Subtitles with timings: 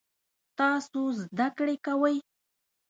[0.57, 2.17] تاسو زده کړی کوئ؟